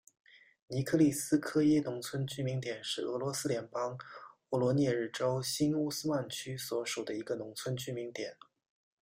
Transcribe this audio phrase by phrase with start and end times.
[0.65, 3.95] 尼科利斯科耶农村居民点是俄罗斯联邦
[4.49, 8.35] 沃罗涅日州新乌斯曼区所属的一个农村居民点。